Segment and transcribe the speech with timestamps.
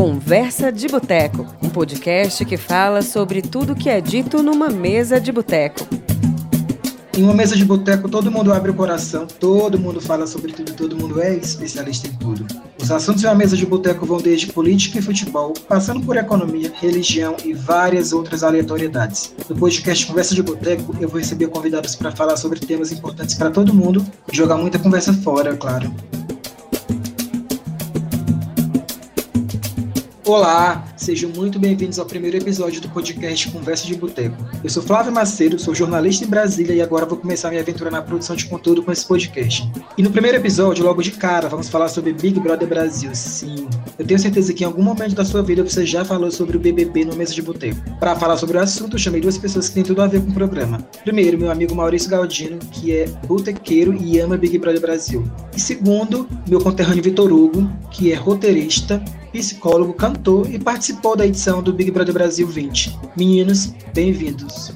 [0.00, 5.30] Conversa de Boteco, um podcast que fala sobre tudo que é dito numa mesa de
[5.30, 5.86] boteco.
[7.14, 10.72] Em uma mesa de boteco, todo mundo abre o coração, todo mundo fala sobre tudo,
[10.72, 12.46] todo mundo é especialista em tudo.
[12.80, 16.72] Os assuntos em uma mesa de boteco vão desde política e futebol, passando por economia,
[16.80, 19.34] religião e várias outras aleatoriedades.
[19.50, 23.50] No podcast Conversa de Boteco, eu vou receber convidados para falar sobre temas importantes para
[23.50, 25.92] todo mundo e jogar muita conversa fora, claro.
[30.30, 34.36] Olá, sejam muito bem-vindos ao primeiro episódio do podcast Conversa de Boteco.
[34.62, 38.00] Eu sou Flávio Macedo, sou jornalista em Brasília e agora vou começar minha aventura na
[38.00, 39.68] produção de conteúdo com esse podcast.
[39.98, 43.10] E no primeiro episódio, logo de cara, vamos falar sobre Big Brother Brasil.
[43.12, 43.66] Sim,
[43.98, 46.60] eu tenho certeza que em algum momento da sua vida você já falou sobre o
[46.60, 47.80] BBB no Mesa de Boteco.
[47.98, 50.34] Para falar sobre o assunto, chamei duas pessoas que têm tudo a ver com o
[50.34, 50.78] programa.
[51.02, 55.28] Primeiro, meu amigo Maurício Galdino, que é botequeiro e ama Big Brother Brasil.
[55.56, 61.62] E segundo, meu conterrâneo Vitor Hugo, que é roteirista, psicólogo, cantor e participou da edição
[61.62, 62.98] do Big Brother Brasil 20.
[63.16, 64.72] Meninos, bem-vindos.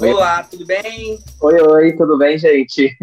[0.00, 1.18] Olá, tudo bem?
[1.40, 2.96] Oi, oi, tudo bem, gente?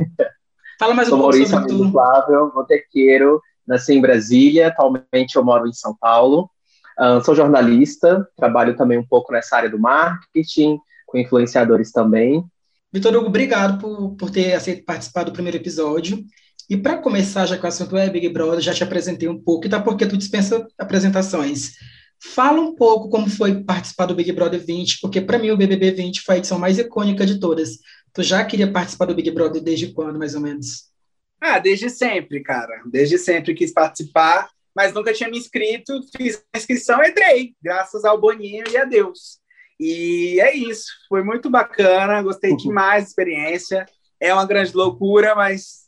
[0.80, 1.92] Fala mais um Sou pouco Maurício sobre tu.
[1.92, 6.50] Flávio, botequeiro, nasci em Brasília, atualmente eu moro em São Paulo.
[6.98, 12.44] Ah, sou jornalista, trabalho também um pouco nessa área do marketing, com influenciadores também.
[12.92, 16.24] Vitor Hugo, obrigado por, por ter aceito participar do primeiro episódio.
[16.70, 19.66] E para começar, já que o assunto é Big Brother, já te apresentei um pouco,
[19.66, 21.74] e tá porque tu dispensa apresentações.
[22.34, 25.92] Fala um pouco como foi participar do Big Brother 20, porque para mim o BBB
[25.92, 27.80] 20 foi a edição mais icônica de todas.
[28.14, 30.86] Tu já queria participar do Big Brother desde quando, mais ou menos?
[31.42, 32.82] Ah, desde sempre, cara.
[32.90, 36.00] Desde sempre quis participar, mas nunca tinha me inscrito.
[36.16, 39.40] Fiz a inscrição e entrei, graças ao Boninho e a Deus.
[39.78, 40.86] E é isso.
[41.10, 42.58] Foi muito bacana, gostei Uhum.
[42.58, 43.86] demais da experiência.
[44.18, 45.83] É uma grande loucura, mas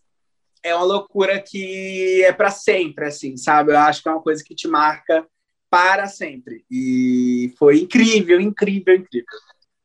[0.65, 3.71] é uma loucura que é para sempre, assim, sabe?
[3.71, 5.25] Eu acho que é uma coisa que te marca
[5.69, 6.65] para sempre.
[6.69, 9.27] E foi incrível, incrível, incrível.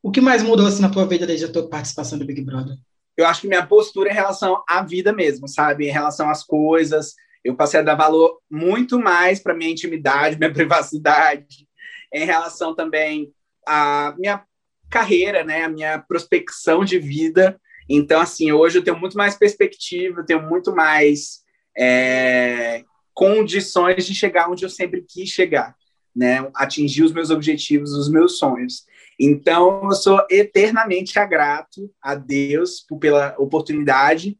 [0.02, 2.76] O que mais mudou assim na tua vida desde a tua participação do Big Brother?
[3.20, 5.86] eu acho que minha postura em relação à vida mesmo, sabe?
[5.86, 7.14] Em relação às coisas,
[7.44, 11.68] eu passei a dar valor muito mais para minha intimidade, minha privacidade,
[12.12, 13.32] em relação também
[13.66, 14.42] à minha
[14.88, 15.64] carreira, né?
[15.64, 17.60] A minha prospecção de vida.
[17.92, 21.40] Então, assim, hoje eu tenho muito mais perspectiva, eu tenho muito mais
[21.76, 25.74] é, condições de chegar onde eu sempre quis chegar,
[26.14, 26.48] né?
[26.54, 28.84] Atingir os meus objetivos, os meus sonhos.
[29.18, 34.38] Então, eu sou eternamente grato a Deus pela oportunidade.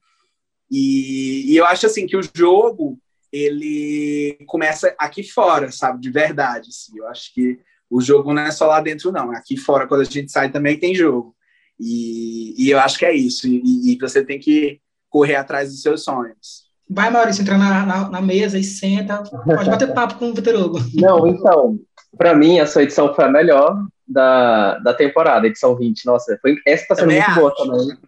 [0.71, 3.01] E, e eu acho assim que o jogo
[3.33, 6.69] ele começa aqui fora, sabe, de verdade.
[6.69, 6.97] Assim.
[6.97, 7.59] Eu acho que
[7.91, 9.33] o jogo não é só lá dentro, não.
[9.33, 11.35] Aqui fora, quando a gente sai, também tem jogo.
[11.81, 13.47] E, e eu acho que é isso.
[13.49, 16.69] E, e você tem que correr atrás dos seus sonhos.
[16.89, 19.23] Vai, Maurício, entra na, na, na mesa e senta.
[19.23, 20.79] Pode bater papo com o Vitor Hugo.
[20.95, 21.79] Não, então,
[22.19, 23.77] para mim, a sua edição foi a melhor
[24.07, 26.05] da, da temporada, edição 20.
[26.05, 27.99] Nossa, foi, essa tá sendo Também muito boa também.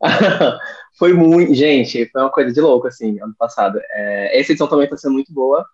[0.98, 1.54] foi muito.
[1.54, 3.80] Gente, foi uma coisa de louco, assim, ano passado.
[3.92, 5.66] É, essa edição também tá sendo muito boa,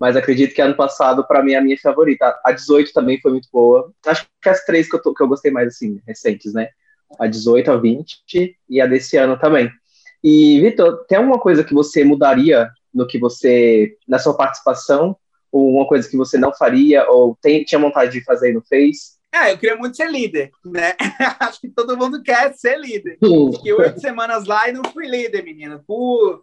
[0.00, 2.40] mas acredito que ano passado, para mim, é a minha favorita.
[2.44, 3.92] A 18 também foi muito boa.
[4.06, 6.68] Acho que as três que eu, tô- que eu gostei mais, assim, recentes, né?
[7.18, 9.70] A 18, a 20 e a desse ano também.
[10.22, 15.16] E, Vitor, tem alguma coisa que você mudaria no que você, na sua participação?
[15.50, 18.62] Ou uma coisa que você não faria, ou tem, tinha vontade de fazer e não
[18.62, 19.18] fez?
[19.32, 20.94] Ah, eu queria muito ser líder, né?
[21.40, 23.18] Acho que todo mundo quer ser líder.
[23.54, 25.82] Fiquei oito semanas lá e não fui líder, menina.
[25.86, 26.42] Por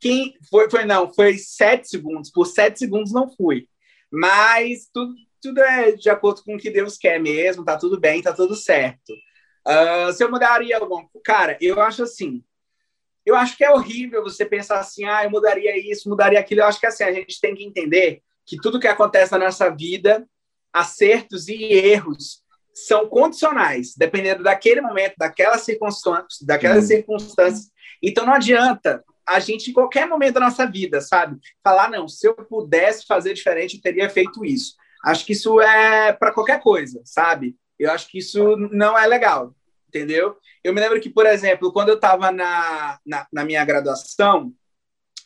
[0.00, 2.30] quem foi, foi não, foi sete segundos.
[2.30, 3.66] Por sete segundos não fui.
[4.12, 7.64] Mas tudo, tudo é de acordo com o que Deus quer mesmo.
[7.64, 9.12] Tá tudo bem, tá tudo certo.
[9.64, 12.44] Ah, se eu mudaria alguma cara, eu acho assim.
[13.24, 16.60] Eu acho que é horrível você pensar assim, ah, eu mudaria isso, mudaria aquilo.
[16.60, 19.70] Eu acho que assim a gente tem que entender que tudo que acontece na nossa
[19.70, 20.28] vida,
[20.72, 22.42] acertos e erros
[22.74, 26.96] são condicionais, dependendo daquele momento, daquela circunstância, daquelas Sim.
[26.96, 27.70] circunstâncias.
[28.02, 32.26] Então não adianta a gente, em qualquer momento da nossa vida, sabe, falar, não, se
[32.26, 34.74] eu pudesse fazer diferente, eu teria feito isso.
[35.02, 37.56] Acho que isso é para qualquer coisa, sabe?
[37.78, 39.54] Eu acho que isso não é legal,
[39.88, 40.36] entendeu?
[40.62, 44.52] Eu me lembro que, por exemplo, quando eu estava na, na, na minha graduação,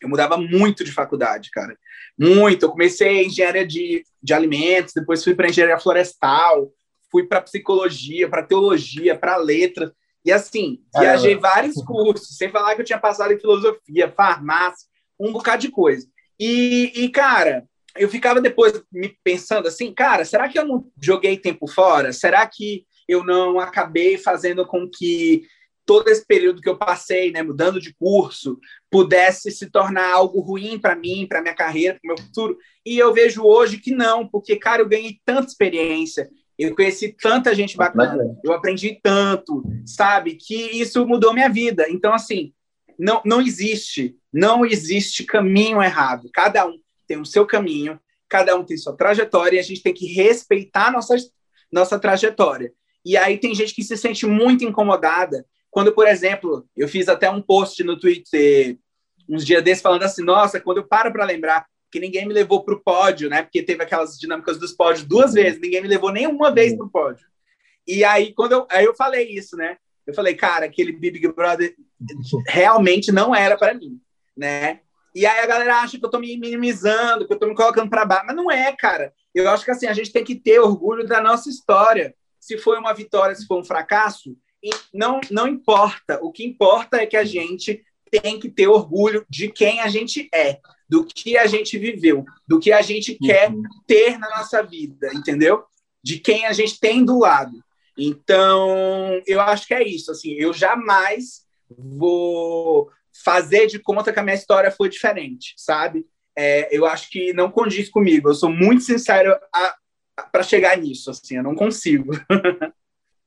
[0.00, 1.76] eu mudava muito de faculdade, cara.
[2.18, 2.64] Muito.
[2.64, 6.70] Eu comecei engenharia de, de alimentos, depois fui para engenharia florestal,
[7.10, 9.90] fui para psicologia, para teologia, para letras.
[10.24, 14.86] E assim, viajei vários cursos, sem falar que eu tinha passado em filosofia, farmácia,
[15.18, 16.06] um bocado de coisa.
[16.38, 17.64] E, e, cara,
[17.98, 22.12] eu ficava depois me pensando assim, cara, será que eu não joguei tempo fora?
[22.12, 25.42] Será que eu não acabei fazendo com que
[25.88, 28.58] todo esse período que eu passei, né, mudando de curso,
[28.90, 32.58] pudesse se tornar algo ruim para mim, para minha carreira, para o meu futuro.
[32.84, 36.28] E eu vejo hoje que não, porque, cara, eu ganhei tanta experiência,
[36.58, 41.86] eu conheci tanta gente bacana, eu aprendi tanto, sabe, que isso mudou minha vida.
[41.88, 42.52] Então, assim,
[42.98, 46.28] não, não existe, não existe caminho errado.
[46.34, 46.78] Cada um
[47.08, 50.92] tem o seu caminho, cada um tem sua trajetória e a gente tem que respeitar
[50.92, 51.16] nossa,
[51.72, 52.72] nossa trajetória.
[53.04, 57.30] E aí tem gente que se sente muito incomodada quando, por exemplo, eu fiz até
[57.30, 58.78] um post no Twitter
[59.28, 62.64] uns dias desses falando assim, nossa, quando eu paro para lembrar que ninguém me levou
[62.64, 63.42] para o pódio, né?
[63.42, 66.90] Porque teve aquelas dinâmicas dos pódios duas vezes, ninguém me levou nenhuma vez para o
[66.90, 67.26] pódio.
[67.86, 69.76] E aí quando eu, aí eu falei isso, né?
[70.06, 71.74] Eu falei, cara, aquele Big Brother
[72.48, 74.00] realmente não era para mim,
[74.36, 74.80] né?
[75.14, 77.88] E aí a galera acha que eu tô me minimizando, que eu tô me colocando
[77.88, 79.12] para baixo, mas não é, cara.
[79.34, 82.14] Eu acho que assim, a gente tem que ter orgulho da nossa história.
[82.40, 84.36] Se foi uma vitória, se foi um fracasso,
[84.92, 86.18] não não importa.
[86.22, 90.28] O que importa é que a gente tem que ter orgulho de quem a gente
[90.34, 90.58] é,
[90.88, 93.18] do que a gente viveu, do que a gente uhum.
[93.26, 93.52] quer
[93.86, 95.64] ter na nossa vida, entendeu?
[96.02, 97.62] De quem a gente tem do lado.
[97.96, 100.10] Então, eu acho que é isso.
[100.10, 102.90] Assim, eu jamais vou
[103.24, 106.06] fazer de conta que a minha história foi diferente, sabe?
[106.36, 108.28] É, eu acho que não condiz comigo.
[108.28, 109.36] Eu sou muito sincero
[110.32, 111.10] para chegar nisso.
[111.10, 112.12] Assim, eu não consigo.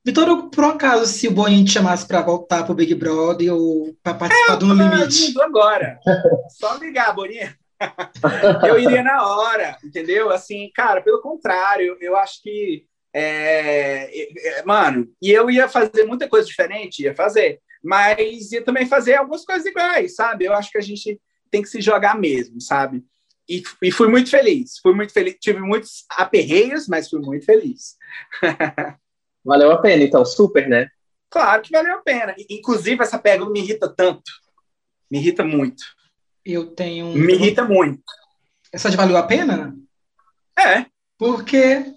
[0.04, 3.94] Vitor, por um acaso, se o Boninho te chamasse para voltar pro Big Brother ou
[4.02, 5.40] para participar é, do No Limite?
[5.40, 6.00] agora.
[6.58, 7.54] Só ligar, Boninho.
[8.66, 10.30] eu iria na hora, entendeu?
[10.30, 12.84] Assim, cara, pelo contrário, eu acho que.
[13.14, 14.08] É,
[14.58, 19.14] é, mano, e eu ia fazer muita coisa diferente, ia fazer, mas ia também fazer
[19.14, 20.44] algumas coisas iguais, sabe?
[20.44, 21.20] Eu acho que a gente
[21.50, 23.04] tem que se jogar mesmo, sabe?
[23.48, 25.36] E, e fui muito feliz, fui muito feliz.
[25.40, 27.96] Tive muitos aperreios, mas fui muito feliz.
[29.44, 30.88] Valeu a pena, então, super, né?
[31.28, 32.34] Claro que valeu a pena.
[32.48, 34.30] Inclusive, essa pergunta me irrita tanto.
[35.10, 35.82] Me irrita muito.
[36.44, 37.12] Eu tenho.
[37.14, 38.02] Me irrita muito.
[38.72, 39.74] Essa de valeu a pena?
[40.56, 40.86] É.
[41.18, 41.92] Por quê?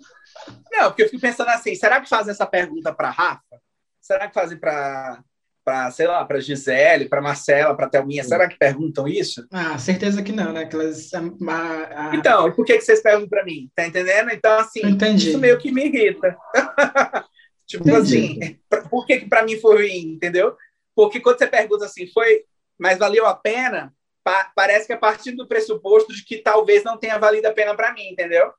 [0.72, 3.62] Não, porque eu fico pensando assim: será que fazem essa pergunta para Rafa?
[4.02, 5.22] Será que fazem para
[5.66, 9.48] para, sei lá, para Gisele, para Marcela, para Thelminha, será que perguntam isso?
[9.52, 10.62] Ah, certeza que não, né?
[10.62, 12.16] Aquelas, a, a...
[12.16, 13.68] Então, por que, que vocês perguntam para mim?
[13.76, 14.30] Tá entendendo?
[14.30, 15.30] Então, assim, Entendi.
[15.30, 16.38] isso meio que me irrita.
[17.66, 18.40] Tipo Entendi.
[18.40, 18.60] assim,
[18.92, 20.56] por que, que para mim foi ruim, entendeu?
[20.96, 22.44] Porque quando você pergunta assim, foi,
[22.78, 23.92] mas valeu a pena,
[24.24, 27.54] pa parece que é a partir do pressuposto de que talvez não tenha valido a
[27.54, 28.54] pena para mim, entendeu?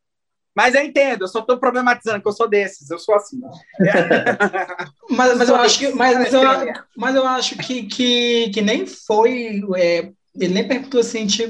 [0.56, 3.38] Mas eu entendo, eu só estou problematizando que eu sou desses, eu sou assim.
[5.10, 6.40] mas, mas eu acho que, mas, mas, eu,
[6.96, 11.46] mas eu acho que, que, que nem foi, é, ele nem perguntou assim, te,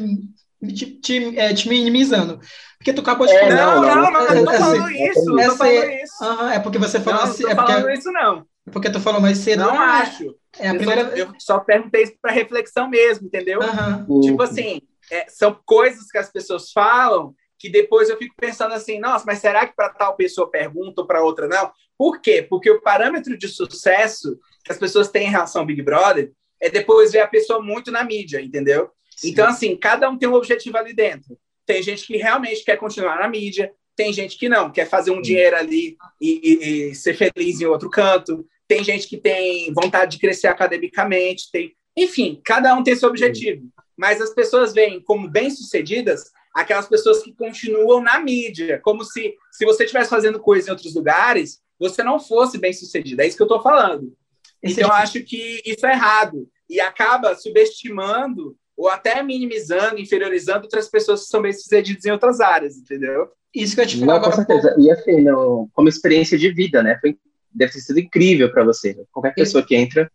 [0.75, 2.41] te, te, é, te minimizando.
[2.79, 3.55] Porque tu acabou de é, falar.
[3.55, 6.25] Não, não, não, não, não tô falando assim, isso, não tô falando isso.
[6.25, 7.43] Uhum, é porque você falou não, assim.
[7.45, 8.47] Não tô é falando isso, não.
[8.67, 9.61] É porque tu falou mais cedo.
[9.61, 10.35] Não ah, acho.
[10.59, 11.11] É a eu primeira...
[11.11, 13.61] Só, eu só perguntei isso para reflexão mesmo, entendeu?
[14.09, 14.21] Uhum.
[14.21, 14.83] Tipo assim,
[15.13, 19.39] é, são coisas que as pessoas falam que depois eu fico pensando assim, nossa, mas
[19.39, 21.71] será que para tal pessoa pergunta ou para outra não?
[21.97, 22.43] Por quê?
[22.43, 26.69] Porque o parâmetro de sucesso que as pessoas têm em relação ao Big Brother é
[26.69, 28.91] depois ver a pessoa muito na mídia, entendeu?
[29.17, 29.31] Sim.
[29.31, 31.39] Então, assim, cada um tem um objetivo ali dentro.
[31.65, 35.23] Tem gente que realmente quer continuar na mídia, tem gente que não, quer fazer um
[35.23, 40.13] dinheiro ali e, e, e, ser feliz em outro canto, tem gente que tem vontade
[40.13, 43.69] de crescer academicamente, tem, enfim, cada um tem seu objetivo.
[43.97, 49.67] Mas as pessoas veem como bem-sucedidas aquelas pessoas que continuam na mídia, como se se
[49.67, 53.21] você estivesse fazendo coisa em outros lugares, você não fosse bem-sucedido.
[53.21, 54.17] É isso que eu estou falando.
[54.63, 60.89] Então, eu acho que isso é errado e acaba subestimando ou até minimizando, inferiorizando outras
[60.89, 63.29] pessoas que são bem-sucedidas em outras áreas, entendeu?
[63.55, 64.75] Isso que eu te falo Com certeza.
[64.79, 66.99] E assim, no, como experiência de vida, né?
[67.01, 67.19] Foi,
[67.53, 68.97] deve ter sido incrível para você.
[69.13, 70.11] Qualquer pessoa que entra.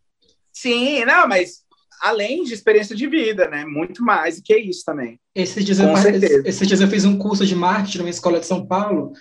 [0.52, 1.61] Sim, não, mas
[2.02, 3.64] além de experiência de vida, né?
[3.64, 5.20] Muito mais do que isso também.
[5.32, 6.42] Esses dias, eu, certeza.
[6.44, 9.12] esses dias eu fiz um curso de marketing numa escola de São Paulo.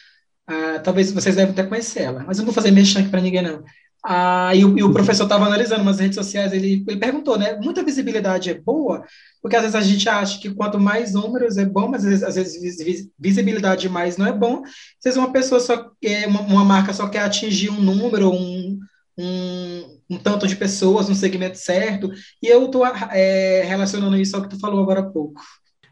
[0.50, 3.22] Uh, talvez vocês devem até conhecer ela, mas eu não vou fazer mexer aqui para
[3.22, 3.64] ninguém, não.
[4.04, 7.56] Ah, e, o, e o professor estava analisando umas redes sociais, ele, ele perguntou, né?
[7.62, 9.06] Muita visibilidade é boa,
[9.42, 12.24] porque às vezes a gente acha que quanto mais números é bom, mas às vezes,
[12.24, 14.64] às vezes visibilidade mais não é bom.
[14.64, 18.71] Às vezes uma pessoa só quer, uma, uma marca só quer atingir um número, um,
[19.18, 24.42] um, um tanto de pessoas, um segmento certo, e eu estou é, relacionando isso ao
[24.42, 25.42] que tu falou agora há pouco.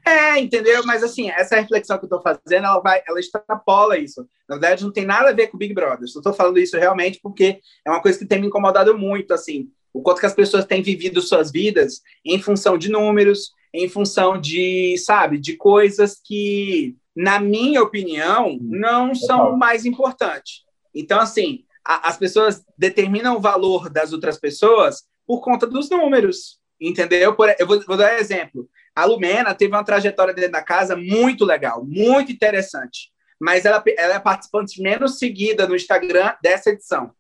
[0.06, 0.84] É, entendeu?
[0.86, 4.28] Mas assim, essa reflexão que eu estou fazendo, ela vai, ela extrapola isso.
[4.48, 6.00] Na verdade, não tem nada a ver com o Big Brother.
[6.02, 9.70] Eu estou falando isso realmente porque é uma coisa que tem me incomodado muito, assim,
[9.94, 14.40] o quanto que as pessoas têm vivido suas vidas em função de números, em função
[14.40, 20.64] de, sabe, de coisas que, na minha opinião, não são mais importantes.
[20.94, 26.60] Então, assim, a, as pessoas determinam o valor das outras pessoas por conta dos números,
[26.80, 27.36] entendeu?
[27.36, 28.70] Por, eu vou, vou dar um exemplo.
[28.96, 33.12] A Lumena teve uma trajetória dentro da casa muito legal, muito interessante.
[33.40, 37.14] Mas ela, ela é a participante menos seguida no Instagram dessa edição.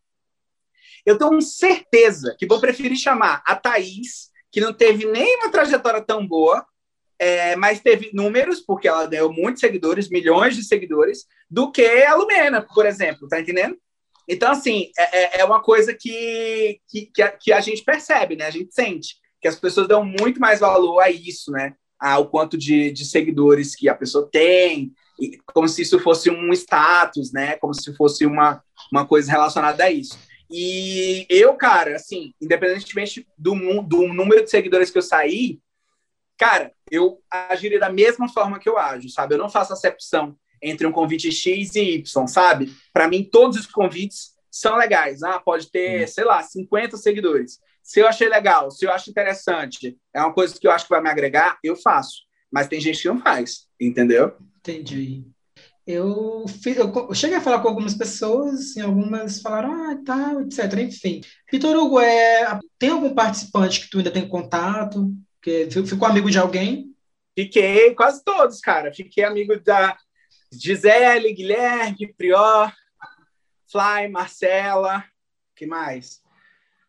[1.05, 6.27] Eu tenho certeza que vou preferir chamar a Thaís, que não teve nenhuma trajetória tão
[6.27, 6.65] boa,
[7.17, 12.15] é, mas teve números, porque ela deu muitos seguidores, milhões de seguidores, do que a
[12.15, 13.77] Lumena, por exemplo, tá entendendo?
[14.29, 18.35] Então, assim, é, é, é uma coisa que, que, que, a, que a gente percebe,
[18.35, 18.45] né?
[18.45, 21.73] A gente sente que as pessoas dão muito mais valor a isso, né?
[21.99, 24.93] Ao quanto de, de seguidores que a pessoa tem,
[25.47, 27.55] como se isso fosse um status, né?
[27.57, 30.17] Como se fosse uma, uma coisa relacionada a isso.
[30.47, 35.59] E eu, cara, assim, independentemente do, do número de seguidores que eu saí,
[36.37, 39.33] cara, eu agiria da mesma forma que eu ajo, sabe?
[39.33, 42.73] Eu não faço acepção entre um convite X e Y, sabe?
[42.93, 45.23] Para mim, todos os convites são legais.
[45.23, 47.59] Ah, pode ter, sei lá, 50 seguidores.
[47.83, 50.91] Se eu achei legal, se eu acho interessante, é uma coisa que eu acho que
[50.91, 52.23] vai me agregar, eu faço.
[52.51, 54.35] Mas tem gente que não faz, entendeu?
[54.59, 55.23] Entendi.
[55.85, 60.79] Eu, fiz, eu cheguei a falar com algumas pessoas, e algumas falaram, ah, tá, etc.
[60.81, 61.21] Enfim.
[61.51, 65.11] Vitor Hugo, é, tem algum participante que tu ainda tem contato?
[65.41, 66.93] Que ficou amigo de alguém?
[67.35, 68.93] Fiquei, quase todos, cara.
[68.93, 69.97] Fiquei amigo da
[70.51, 72.73] Gisele, Guilherme, Prior,
[73.71, 75.03] Fly, Marcela,
[75.55, 76.21] que mais?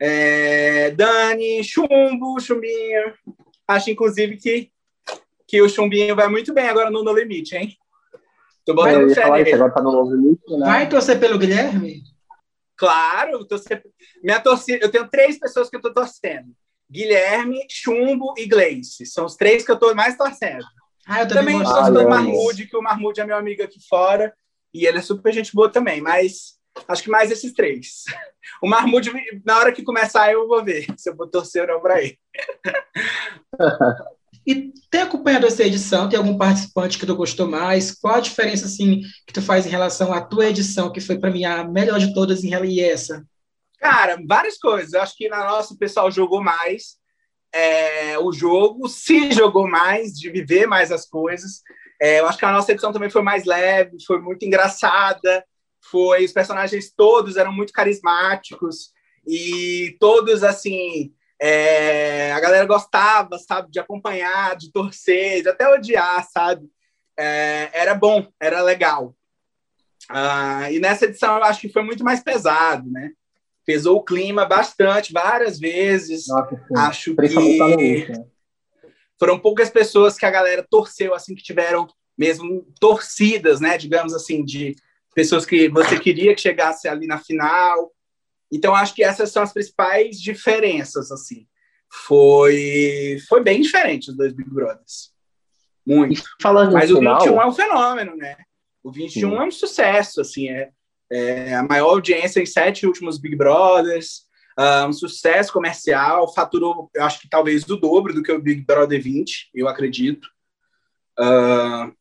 [0.00, 3.14] É, Dani, Chumbo, Chumbinho.
[3.69, 4.71] Acho, inclusive, que,
[5.47, 7.76] que o Chumbinho vai muito bem agora no No Limite, hein?
[8.64, 9.52] Tô botando fé nele.
[9.52, 10.67] Agora tá no no limite, né?
[10.67, 12.02] Vai torcer pelo Guilherme?
[12.76, 13.83] Claro, torcer...
[14.23, 16.55] minha torcida, eu tenho três pessoas que eu tô torcendo.
[16.90, 19.07] Guilherme, Chumbo e Gleice.
[19.07, 20.64] São os três que eu tô mais torcendo.
[21.11, 24.33] Ah, eu também, também torço pelo Marmude, que o Marmude é meu amigo aqui fora.
[24.73, 26.55] E ele é super gente boa também, mas
[26.87, 28.05] acho que mais esses três.
[28.62, 29.11] O Marmude,
[29.45, 32.19] na hora que começar, eu vou ver se eu vou torcer ou não para ele.
[34.47, 36.09] E tem acompanhado essa edição?
[36.09, 37.93] Tem algum participante que tu gostou mais?
[37.93, 41.31] Qual a diferença assim que tu faz em relação à tua edição, que foi para
[41.31, 43.23] mim a melhor de todas em e essa?
[43.79, 44.95] Cara, várias coisas.
[44.95, 46.97] Eu acho que na nossa o pessoal jogou mais
[47.52, 51.62] é, o jogo, se jogou mais, de viver mais as coisas.
[52.00, 55.45] É, eu acho que a nossa edição também foi mais leve, foi muito engraçada.
[55.90, 58.92] Foi os personagens todos eram muito carismáticos
[59.26, 66.26] e todos assim é, a galera gostava, sabe, de acompanhar, de torcer, de até odiar,
[66.30, 66.69] sabe?
[67.19, 69.16] É, era bom, era legal.
[70.09, 73.12] Ah, e nessa edição eu acho que foi muito mais pesado, né?
[73.71, 76.27] Pesou o clima bastante, várias vezes.
[76.29, 78.07] Nossa, acho que
[79.19, 81.87] foram poucas pessoas que a galera torceu, assim, que tiveram
[82.17, 83.77] mesmo torcidas, né?
[83.79, 84.75] Digamos assim, de
[85.15, 87.93] pessoas que você queria que chegasse ali na final
[88.53, 91.47] então, acho que essas são as principais diferenças, assim.
[91.89, 95.12] Foi, foi bem diferente os dois Big Brothers.
[95.87, 96.23] Muito.
[96.43, 97.21] Falando Mas o final...
[97.21, 98.37] 21 é um fenômeno, né?
[98.83, 99.37] O 21 Sim.
[99.37, 100.71] é um sucesso, assim, é,
[101.11, 104.23] é, a maior audiência em sete últimos Big Brothers,
[104.59, 108.62] uh, um sucesso comercial, faturou, eu acho que talvez o dobro do que o Big
[108.62, 110.29] Brother 20, eu acredito.
[111.19, 111.93] Uh,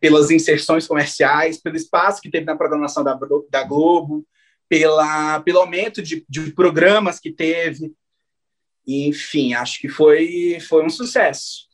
[0.00, 3.18] pelas inserções comerciais, pelo espaço que teve na programação da,
[3.50, 4.26] da Globo,
[4.68, 7.92] pela, pelo aumento de, de programas que teve.
[8.86, 11.66] Enfim, acho que foi, foi um sucesso.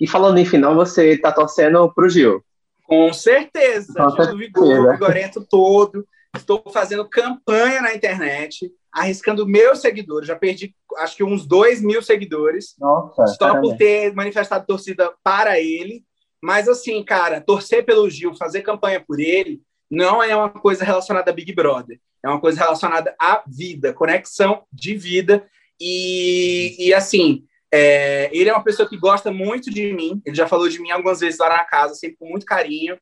[0.00, 2.44] E falando em final, você está torcendo para o Gil?
[2.88, 6.04] Com certeza, Com do Vigor, Vigorento todo.
[6.34, 10.26] Estou fazendo campanha na internet, arriscando meus seguidores.
[10.26, 12.74] Já perdi, acho que uns dois mil seguidores.
[12.78, 13.60] Nossa, só caramba.
[13.60, 16.04] por ter manifestado torcida para ele.
[16.42, 21.30] Mas, assim, cara, torcer pelo Gil, fazer campanha por ele, não é uma coisa relacionada
[21.30, 25.46] a Big Brother é uma coisa relacionada à vida, conexão de vida.
[25.80, 30.46] E, e assim, é, ele é uma pessoa que gosta muito de mim, ele já
[30.46, 32.98] falou de mim algumas vezes lá na casa, sempre com muito carinho.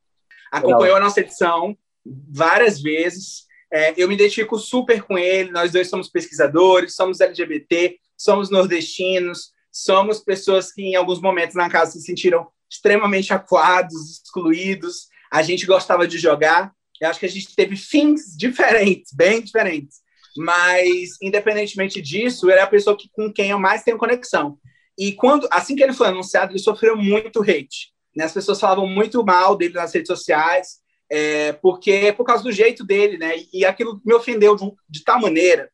[0.50, 3.46] Acompanhou a nossa edição várias vezes.
[3.73, 9.50] É, eu me identifico super com ele, nós dois somos pesquisadores, somos LGBT, somos nordestinos,
[9.70, 15.08] somos pessoas que em alguns momentos na casa se sentiram extremamente acuados, excluídos.
[15.30, 19.99] A gente gostava de jogar, eu acho que a gente teve fins diferentes, bem diferentes.
[20.37, 24.59] Mas, independentemente disso, ele é a pessoa que, com quem eu mais tenho conexão.
[24.99, 27.93] E quando, assim que ele foi anunciado, ele sofreu muito hate.
[28.14, 28.25] Né?
[28.25, 30.78] As pessoas falavam muito mal dele nas redes sociais,
[31.11, 33.35] é, porque por causa do jeito dele, né?
[33.52, 35.71] E aquilo me ofendeu de, de tal maneira,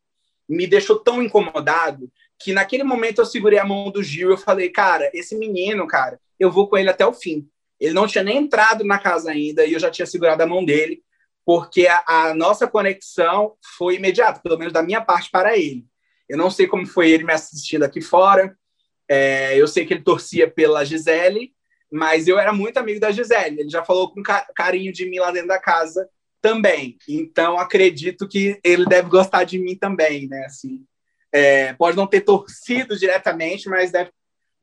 [0.48, 4.36] me deixou tão incomodado, que naquele momento eu segurei a mão do Gil e eu
[4.36, 7.48] falei, cara, esse menino, cara, eu vou com ele até o fim.
[7.78, 10.64] Ele não tinha nem entrado na casa ainda e eu já tinha segurado a mão
[10.64, 11.02] dele
[11.44, 15.84] porque a, a, nossa conexão foi imediata, pelo menos da minha parte para ele.
[16.28, 18.56] Eu não sei como foi ele me assistindo aqui fora.
[19.08, 21.52] É, eu sei que ele torcia pela Gisele,
[21.90, 23.60] mas eu era muito amigo da Gisele.
[23.60, 24.22] Ele já falou com
[24.54, 26.08] carinho de mim lá dentro da casa
[26.40, 26.96] também.
[27.08, 30.44] Então acredito que ele deve gostar de mim também, né?
[30.46, 30.84] Assim,
[31.32, 34.10] é, pode não ter torcido diretamente, mas deve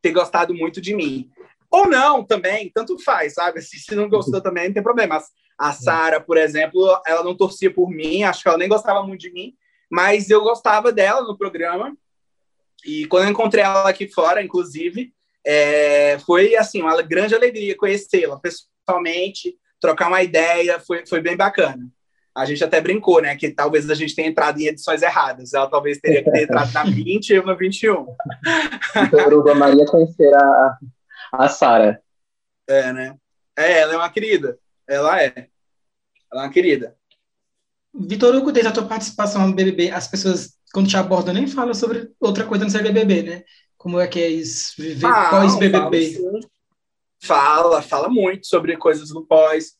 [0.01, 1.29] ter gostado muito de mim.
[1.69, 3.61] Ou não, também, tanto faz, sabe?
[3.61, 5.21] Se não gostou também, não tem problema.
[5.59, 9.19] A Sara, por exemplo, ela não torcia por mim, acho que ela nem gostava muito
[9.19, 9.53] de mim,
[9.91, 11.93] mas eu gostava dela no programa.
[12.85, 15.13] E quando eu encontrei ela aqui fora, inclusive,
[15.45, 21.89] é, foi assim uma grande alegria conhecê-la pessoalmente, trocar uma ideia, foi, foi bem bacana.
[22.33, 25.53] A gente até brincou, né, que talvez a gente tenha entrado em edições erradas.
[25.53, 28.05] Ela talvez teria que ter entrado na 20 e eu na 21.
[28.95, 30.77] Então, eu Maria conhecer a,
[31.33, 32.01] a Sara.
[32.65, 33.15] É, né?
[33.57, 34.57] É, ela é uma querida.
[34.89, 35.47] Ela é.
[36.31, 36.97] Ela é uma querida.
[37.93, 41.73] Vitor Hugo, desde a tua participação no BBB, as pessoas, quando te abordam, nem falam
[41.73, 43.43] sobre outra coisa no ser BBB, né?
[43.77, 46.19] Como é que é isso, viver pós-BBB?
[47.21, 49.77] Fala, fala muito sobre coisas do pós.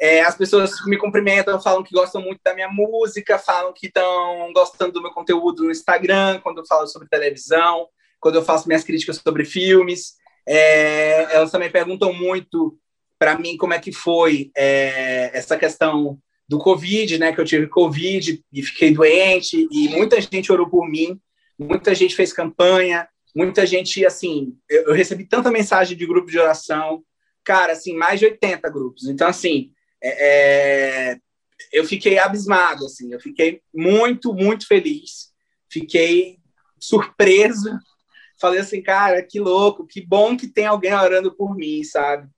[0.00, 4.52] É, as pessoas me cumprimentam, falam que gostam muito da minha música, falam que estão
[4.52, 7.88] gostando do meu conteúdo no Instagram, quando eu falo sobre televisão,
[8.20, 10.14] quando eu faço minhas críticas sobre filmes.
[10.46, 12.78] É, elas também perguntam muito
[13.18, 16.18] para mim como é que foi é, essa questão
[16.48, 17.32] do Covid, né?
[17.32, 21.20] Que eu tive Covid e fiquei doente e muita gente orou por mim,
[21.58, 26.38] muita gente fez campanha, muita gente, assim, eu, eu recebi tanta mensagem de grupo de
[26.38, 27.04] oração,
[27.44, 29.06] cara, assim, mais de 80 grupos.
[29.08, 29.70] Então, assim,
[30.02, 31.18] é, é,
[31.70, 35.32] eu fiquei abismado, assim, eu fiquei muito, muito feliz,
[35.70, 36.38] fiquei
[36.80, 37.70] surpreso,
[38.40, 42.28] falei assim, cara, que louco, que bom que tem alguém orando por mim, sabe?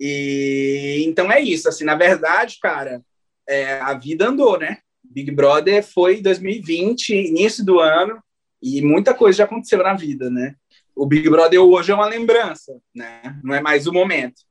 [0.00, 3.02] E então é isso, assim, na verdade, cara,
[3.46, 4.78] é, a vida andou, né?
[5.04, 8.18] Big Brother foi 2020, início do ano,
[8.62, 10.54] e muita coisa já aconteceu na vida, né?
[10.96, 13.38] O Big Brother hoje é uma lembrança, né?
[13.42, 14.42] Não é mais o momento.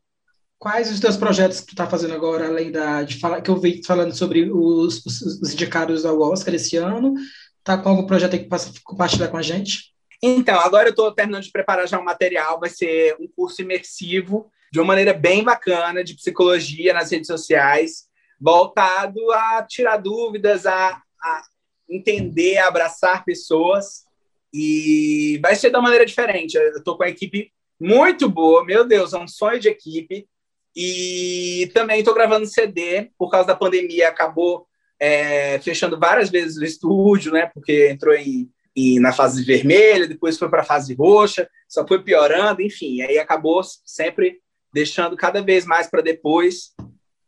[0.60, 3.58] Quais os teus projetos que tu tá fazendo agora, além da, de falar, que eu
[3.58, 7.14] vi falando sobre os, os, os indicados ao Oscar esse ano?
[7.64, 9.94] Tá com algum projeto aí que possa compartilhar com a gente?
[10.22, 14.52] Então, agora eu estou terminando de preparar já um material, vai ser um curso imersivo,
[14.72, 18.08] de uma maneira bem bacana, de psicologia nas redes sociais,
[18.40, 21.42] voltado a tirar dúvidas, a, a
[21.90, 24.06] entender, a abraçar pessoas,
[24.54, 26.56] e vai ser uma maneira diferente.
[26.56, 30.28] Eu estou com a equipe muito boa, meu Deus, é um sonho de equipe,
[30.76, 34.68] e também estou gravando CD, por causa da pandemia, acabou
[35.00, 40.38] é, fechando várias vezes o estúdio, né, porque entrou em e na fase vermelha, depois
[40.38, 44.40] foi para a fase roxa, só foi piorando, enfim, aí acabou sempre
[44.74, 46.74] deixando cada vez mais para depois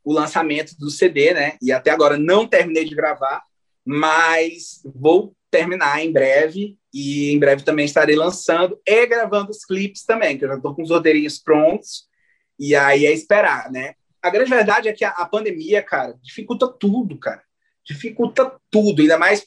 [0.04, 1.58] o lançamento do CD, né?
[1.62, 3.44] E até agora não terminei de gravar,
[3.86, 10.04] mas vou terminar em breve e em breve também estarei lançando e gravando os clipes
[10.04, 12.06] também, que eu já estou com os roteirinhos prontos
[12.60, 13.96] e aí é esperar, né?
[14.22, 17.42] A grande verdade é que a, a pandemia, cara, dificulta tudo, cara.
[17.84, 19.46] Dificulta tudo, ainda mais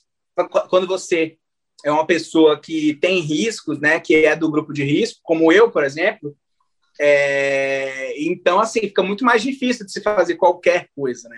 [0.69, 1.39] quando você
[1.85, 5.71] é uma pessoa que tem riscos, né, que é do grupo de risco, como eu,
[5.71, 6.37] por exemplo,
[7.01, 11.37] é, então, assim, fica muito mais difícil de se fazer qualquer coisa, né?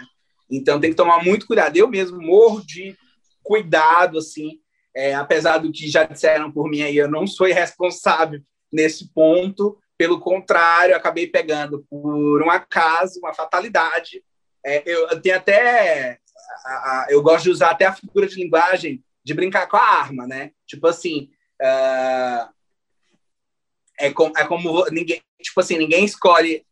[0.50, 1.76] Então, tem que tomar muito cuidado.
[1.76, 2.96] Eu mesmo morro de
[3.42, 4.60] cuidado, assim,
[4.94, 8.40] é, apesar do que já disseram por mim aí, eu não sou responsável
[8.72, 9.78] nesse ponto.
[9.98, 14.22] Pelo contrário, acabei pegando por um acaso, uma fatalidade.
[14.64, 16.18] É, eu, eu, tenho até...
[16.64, 19.80] A, a, eu gosto de usar até a figura de linguagem de brincar com a
[19.80, 20.52] arma, né?
[20.66, 22.48] Tipo assim, uh,
[23.98, 26.64] é, com, é como ninguém, tipo assim, ninguém escolhe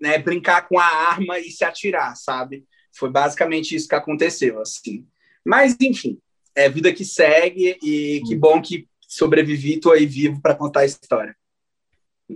[0.00, 2.64] né, brincar com a arma e se atirar, sabe?
[2.96, 5.06] Foi basicamente isso que aconteceu, assim.
[5.44, 6.18] Mas, enfim,
[6.54, 10.84] é vida que segue e que bom que sobrevivi, tô aí vivo para contar a
[10.84, 11.36] história.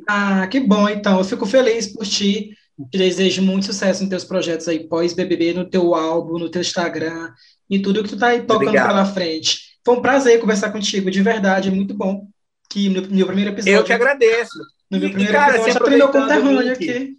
[0.08, 1.18] Ah, que bom, então.
[1.18, 2.56] Eu fico feliz por ti.
[2.90, 7.30] Te desejo muito sucesso nos teus projetos aí pós-BBB, no teu álbum, no teu Instagram,
[7.68, 8.88] e tudo que tu tá aí tocando Obrigado.
[8.88, 9.78] pela frente.
[9.84, 12.26] Foi um prazer conversar contigo, de verdade, é muito bom.
[12.70, 13.76] Que no meu primeiro episódio.
[13.76, 14.58] Eu que agradeço.
[14.90, 17.16] No meu primeiro e, cara, episódio, já meu conterrâneo aqui.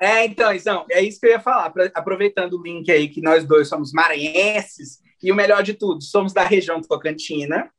[0.00, 1.72] É, então, então, é isso que eu ia falar.
[1.94, 6.32] Aproveitando o link aí, que nós dois somos maranhenses, e o melhor de tudo, somos
[6.32, 7.70] da região do Tocantina,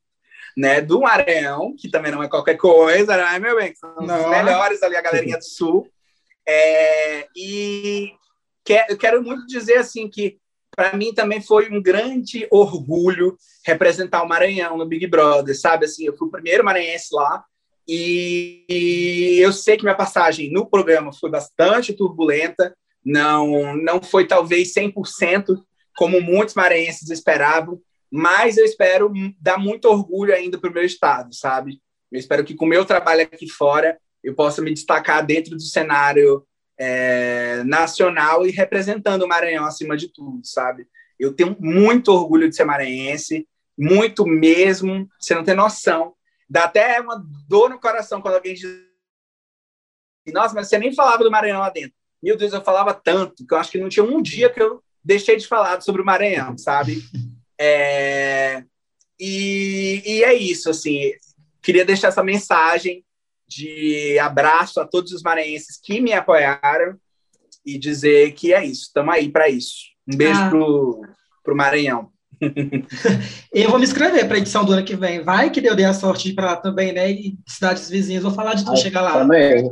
[0.56, 3.74] né, do Maranhão, que também não é qualquer coisa, né, meu bem?
[3.74, 5.88] São os melhores ali, a galerinha do Sul.
[6.46, 8.12] É, e
[8.88, 10.38] eu quero muito dizer, assim, que
[10.76, 15.86] para mim também foi um grande orgulho representar o Maranhão no Big Brother, sabe?
[15.86, 17.42] Assim, eu fui o primeiro maranhense lá
[17.88, 24.74] e eu sei que minha passagem no programa foi bastante turbulenta, não não foi talvez
[24.74, 25.56] 100%
[25.96, 29.10] como muitos maranhenses esperavam, mas eu espero
[29.40, 31.80] dar muito orgulho ainda para o meu estado, sabe?
[32.12, 35.62] Eu espero que com o meu trabalho aqui fora eu possa me destacar dentro do
[35.62, 36.44] cenário
[36.78, 40.86] é, nacional e representando o Maranhão acima de tudo, sabe?
[41.18, 46.14] Eu tenho muito orgulho de ser maranhense, muito mesmo, você não tem noção.
[46.48, 48.86] Dá até uma dor no coração quando alguém diz
[50.32, 51.92] nossa, mas você nem falava do Maranhão lá dentro.
[52.22, 54.82] Meu Deus, eu falava tanto que eu acho que não tinha um dia que eu
[55.04, 57.02] deixei de falar sobre o Maranhão, sabe?
[57.58, 58.62] É...
[59.18, 61.10] E, e é isso, assim.
[61.62, 63.02] Queria deixar essa mensagem
[63.48, 66.98] de abraço a todos os maranhenses que me apoiaram
[67.64, 69.96] e dizer que é isso, estamos aí para isso.
[70.06, 70.50] Um beijo ah.
[70.50, 71.02] pro,
[71.42, 72.10] pro Maranhão.
[73.52, 75.22] eu vou me inscrever para a edição do ano que vem.
[75.22, 77.10] Vai que eu dei a sorte de ir para lá também, né?
[77.10, 79.14] E cidades vizinhas, vou falar de tu, chegar lá.
[79.14, 79.70] Também.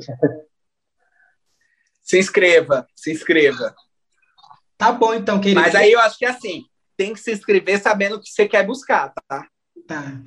[2.03, 3.75] Se inscreva, se inscreva.
[4.77, 5.61] Tá bom, então, querido.
[5.61, 6.65] Mas aí eu acho que é assim,
[6.97, 9.47] tem que se inscrever sabendo o que você quer buscar, tá?
[9.87, 10.21] Tá.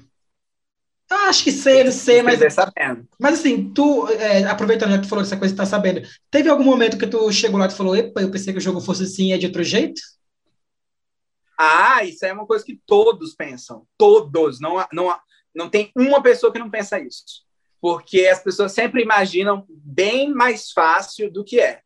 [1.10, 2.54] Eu acho que sei, não sei, mas.
[2.54, 3.08] Sabendo.
[3.18, 6.50] Mas assim, tu, é, aproveitando já que tu falou dessa coisa que tá sabendo, teve
[6.50, 9.04] algum momento que tu chegou lá e falou, epa, eu pensei que o jogo fosse
[9.04, 10.02] assim, é de outro jeito?
[11.58, 13.88] Ah, isso é uma coisa que todos pensam.
[13.98, 14.60] Todos.
[14.60, 15.18] Não, não,
[15.56, 17.46] não tem uma pessoa que não pensa isso.
[17.80, 21.82] Porque as pessoas sempre imaginam bem mais fácil do que é.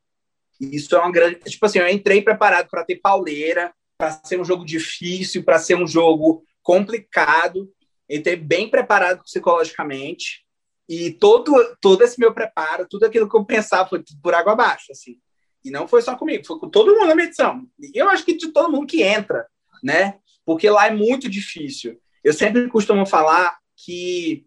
[0.60, 1.40] Isso é uma grande.
[1.40, 5.76] Tipo assim, eu entrei preparado para ter pauleira, para ser um jogo difícil, para ser
[5.76, 7.72] um jogo complicado.
[8.12, 10.45] Entrei bem preparado psicologicamente.
[10.89, 14.91] E todo, todo esse meu preparo, tudo aquilo que eu pensava foi por água abaixo,
[14.91, 15.17] assim.
[15.63, 17.65] E não foi só comigo, foi com todo mundo na medição.
[17.80, 19.45] E eu acho que de todo mundo que entra
[19.82, 20.15] né?
[20.45, 22.00] Porque lá é muito difícil.
[22.24, 24.45] Eu sempre costumo falar que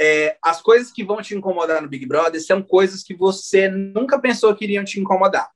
[0.00, 4.18] é, as coisas que vão te incomodar no Big Brother são coisas que você nunca
[4.18, 5.50] pensou que iriam te incomodar,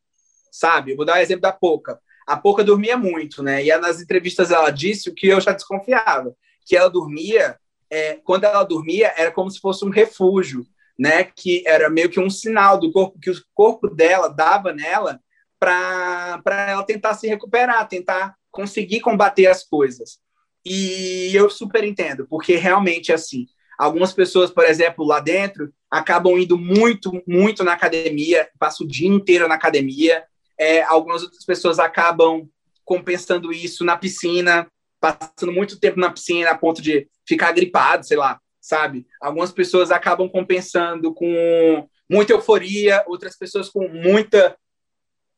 [0.53, 0.93] sabe?
[0.93, 1.99] Eu vou dar o um exemplo da Poca.
[2.27, 3.65] A Poca dormia muito, né?
[3.65, 6.35] E nas entrevistas ela disse o que eu já desconfiava,
[6.67, 7.57] que ela dormia,
[7.89, 10.67] é, quando ela dormia, era como se fosse um refúgio,
[10.99, 11.25] né?
[11.25, 15.21] Que era meio que um sinal do corpo que o corpo dela dava nela
[15.59, 20.19] para ela tentar se recuperar, tentar conseguir combater as coisas.
[20.65, 23.47] E eu super entendo, porque realmente assim,
[23.79, 29.09] algumas pessoas, por exemplo, lá dentro, acabam indo muito, muito na academia, passam o dia
[29.09, 30.25] inteiro na academia.
[30.59, 32.49] É, algumas outras pessoas acabam
[32.85, 34.67] compensando isso na piscina,
[35.01, 39.07] passando muito tempo na piscina a ponto de ficar gripado, sei lá, sabe?
[39.21, 44.57] Algumas pessoas acabam compensando com muita euforia, outras pessoas com muita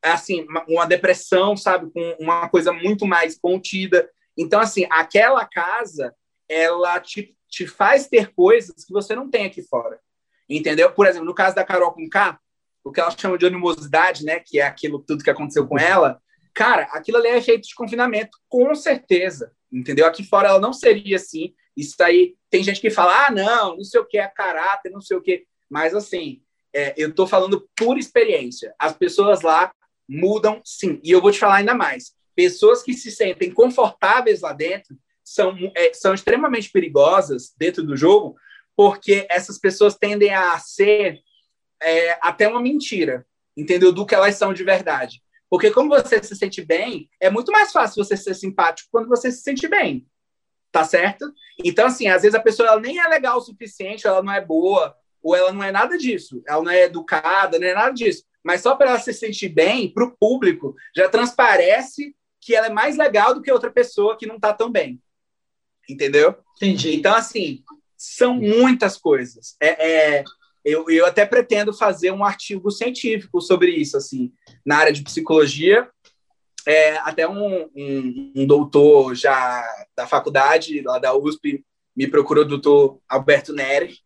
[0.03, 4.09] assim, uma depressão, sabe, com uma coisa muito mais contida.
[4.37, 6.15] Então, assim, aquela casa,
[6.49, 9.99] ela te, te faz ter coisas que você não tem aqui fora.
[10.49, 10.93] Entendeu?
[10.93, 12.39] Por exemplo, no caso da Carol com K,
[12.85, 16.23] o que ela chama de animosidade, né, que é aquilo tudo que aconteceu com ela,
[16.55, 19.53] cara, aquilo ali é efeito de confinamento, com certeza.
[19.71, 20.07] Entendeu?
[20.07, 21.55] Aqui fora ela não seria assim.
[21.77, 25.01] Isso aí, tem gente que fala, ah, não, não sei o que, é caráter, não
[25.01, 25.45] sei o que.
[25.71, 26.43] Mas, assim,
[26.75, 28.75] é, eu estou falando por experiência.
[28.79, 29.71] As pessoas lá
[30.09, 31.01] mudam sim.
[31.05, 32.15] E eu vou te falar ainda mais.
[32.35, 38.37] Pessoas que se sentem confortáveis lá dentro são, é, são extremamente perigosas dentro do jogo,
[38.75, 41.21] porque essas pessoas tendem a ser
[41.83, 43.93] é, até uma mentira, entendeu?
[43.93, 45.23] Do que elas são de verdade.
[45.51, 49.31] Porque como você se sente bem, é muito mais fácil você ser simpático quando você
[49.33, 50.07] se sente bem.
[50.71, 51.33] Tá certo?
[51.65, 54.45] Então, assim, às vezes a pessoa ela nem é legal o suficiente, ela não é
[54.45, 58.29] boa, ou ela não é nada disso, ela não é educada, não é nada disso
[58.49, 62.71] mas só para ela se sentir bem, para o público, já transparece que ela é
[62.71, 64.99] mais legal do que outra pessoa que não está tão bem.
[65.87, 66.35] Entendeu?
[66.57, 66.95] Entendi.
[66.95, 67.63] Então, assim,
[67.95, 69.55] são muitas coisas.
[69.61, 70.25] É, é,
[70.69, 74.33] eu, eu até pretendo fazer um artigo científico sobre isso, assim,
[74.65, 75.89] na área de psicologia.
[76.67, 79.65] É, até um, um, um, doutor já
[79.97, 81.65] da faculdade, lá da USP,
[81.97, 83.99] me procurou, o doutor Alberto Neri,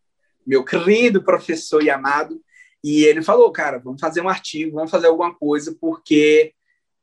[0.47, 2.41] meu querido professor e amado,
[2.85, 6.53] e ele falou, cara, vamos fazer um artigo, vamos fazer alguma coisa, porque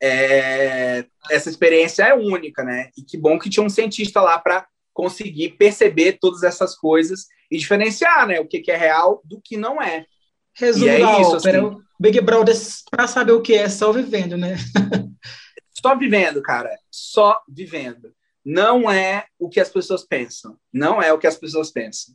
[0.01, 2.89] é, essa experiência é única, né?
[2.97, 4.65] E que bom que tinha um cientista lá para
[4.99, 8.41] conseguir perceber todas essas coisas e diferenciar, né?
[8.41, 10.05] O que, que é real do que não é.
[10.53, 12.55] Resumo é da isso, ópera, assim, Big Brother,
[12.91, 14.57] para saber o que é, só vivendo, né?
[15.81, 16.69] só vivendo, cara.
[16.91, 18.13] Só vivendo.
[18.43, 20.57] Não é o que as pessoas pensam.
[20.73, 22.13] Não é o que as pessoas pensam.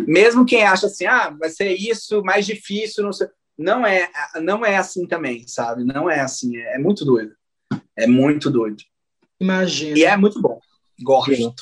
[0.00, 3.28] Mesmo quem acha assim, ah, vai ser isso, mais difícil, não sei.
[3.58, 5.84] Não é, não é assim também, sabe?
[5.84, 6.56] Não é assim.
[6.56, 7.34] É, é muito doido.
[7.94, 8.82] É muito doido.
[9.38, 9.98] Imagina.
[9.98, 10.58] E é muito bom.
[11.02, 11.54] Gosto.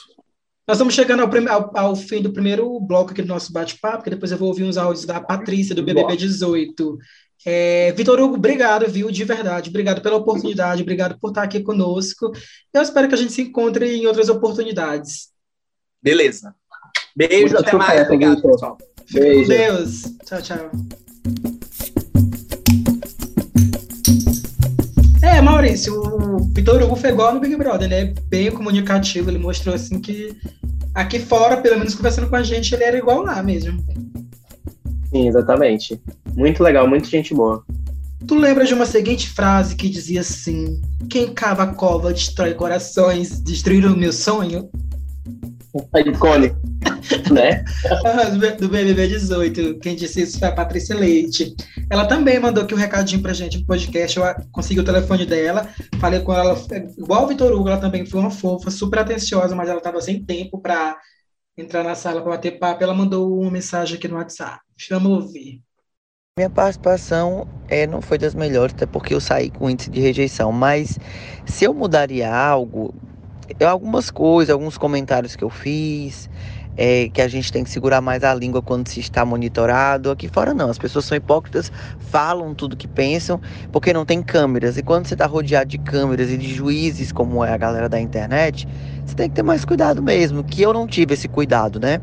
[0.71, 4.11] Nós estamos chegando ao, ao, ao, fim do primeiro bloco aqui do nosso bate-papo, que
[4.11, 6.97] depois eu vou ouvir uns áudios da Patrícia, do BBB 18.
[7.45, 9.69] É, Vitor Hugo, obrigado, viu, de verdade.
[9.69, 12.31] Obrigado pela oportunidade, obrigado por estar aqui conosco.
[12.73, 15.31] Eu espero que a gente se encontre em outras oportunidades.
[16.01, 16.55] Beleza.
[17.17, 18.03] Beijo, Muito até mais.
[18.03, 18.79] Obrigado, pessoal.
[19.13, 19.49] Beijo.
[19.49, 20.03] Deus.
[20.25, 20.71] Tchau, tchau.
[25.21, 26.01] É, Maurício,
[26.53, 28.13] Vitor Hugo foi igual no Big Brother, né?
[28.29, 30.37] Bem comunicativo, ele mostrou assim que
[30.95, 33.83] aqui fora, pelo menos conversando com a gente, ele era igual lá mesmo.
[35.11, 36.01] Sim, exatamente.
[36.37, 37.65] Muito legal, muita gente boa.
[38.27, 43.41] Tu lembra de uma seguinte frase que dizia assim: Quem cava a cova destrói corações,
[43.41, 44.69] destruir o meu sonho?
[46.07, 46.57] Icônico,
[47.33, 47.65] né?
[48.59, 49.79] do BBB 18.
[49.79, 51.55] Quem disse isso foi a Patrícia Leite.
[51.89, 54.19] Ela também mandou aqui um recadinho pra gente no podcast.
[54.19, 55.69] Eu consegui o telefone dela,
[56.01, 56.57] falei com ela,
[56.99, 60.25] igual o Vitor Hugo, ela também foi uma fofa, super atenciosa, mas ela tava sem
[60.25, 60.99] tempo pra
[61.57, 62.83] entrar na sala para bater papo.
[62.83, 64.61] Ela mandou uma mensagem aqui no WhatsApp.
[64.77, 65.63] Chama ouvir.
[66.39, 70.51] Minha participação é, não foi das melhores, até porque eu saí com índice de rejeição.
[70.51, 70.99] Mas
[71.45, 72.95] se eu mudaria algo,
[73.65, 76.29] algumas coisas, alguns comentários que eu fiz,
[76.77, 80.11] é, que a gente tem que segurar mais a língua quando se está monitorado.
[80.11, 84.79] Aqui fora não, as pessoas são hipócritas, falam tudo que pensam, porque não tem câmeras.
[84.79, 88.01] E quando você está rodeado de câmeras e de juízes, como é a galera da
[88.01, 88.67] internet,
[89.05, 90.43] você tem que ter mais cuidado mesmo.
[90.43, 92.01] Que eu não tive esse cuidado, né?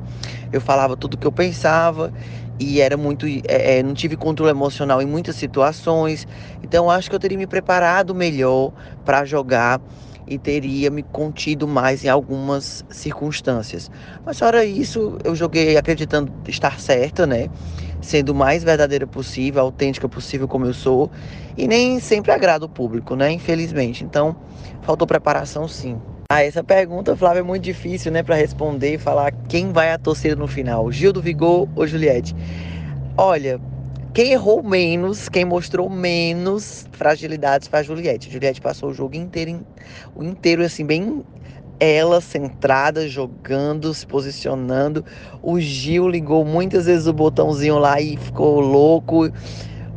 [0.52, 2.14] Eu falava tudo que eu pensava
[2.60, 6.28] e era muito é, é, não tive controle emocional em muitas situações
[6.64, 8.72] então acho que eu teria me preparado melhor
[9.06, 9.80] para jogar
[10.28, 13.90] e teria me contido mais em algumas circunstâncias.
[14.26, 17.50] Mas fora isso eu joguei acreditando estar certa né?
[18.02, 21.12] Sendo o mais verdadeira possível autêntica possível como eu sou
[21.56, 23.32] e nem sempre agrada o público né?
[23.32, 24.04] Infelizmente.
[24.04, 24.38] Então
[24.82, 26.02] faltou preparação sim.
[26.30, 29.98] Ah, essa pergunta, Flávio, é muito difícil, né, para responder e falar quem vai a
[29.98, 32.34] torcida no final, Gil do Vigor ou Juliette.
[33.18, 33.60] Olha,
[34.18, 38.28] quem errou menos, quem mostrou menos fragilidades foi a Juliette.
[38.28, 39.64] A Juliette passou o jogo inteiro,
[40.16, 41.24] o inteiro assim, bem
[41.80, 45.06] ela centrada, jogando, se posicionando.
[45.40, 49.30] O Gil ligou muitas vezes o botãozinho lá e ficou louco.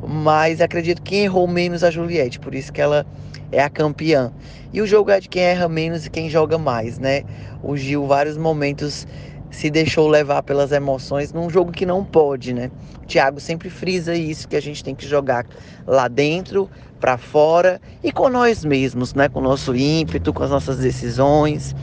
[0.06, 3.06] Mas acredito que errou menos a Juliette, por isso que ela
[3.50, 4.30] é a campeã.
[4.70, 7.22] E o jogo é de quem erra menos e quem joga mais, né?
[7.62, 9.06] O Gil, vários momentos,
[9.51, 12.71] se deixou levar pelas emoções num jogo que não pode, né?
[13.03, 15.47] O Thiago sempre frisa isso, que a gente tem que jogar
[15.87, 19.29] lá dentro, para fora e com nós mesmos, né?
[19.29, 21.75] Com o nosso ímpeto, com as nossas decisões.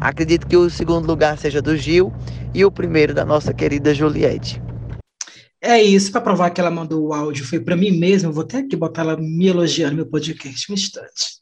[0.00, 2.12] Acredito que o segundo lugar seja do Gil
[2.54, 4.60] e o primeiro da nossa querida Juliette.
[5.60, 8.32] É isso, para provar que ela mandou o áudio, foi para mim mesmo.
[8.32, 11.41] Vou até aqui botar ela me elogiando no meu podcast um instante.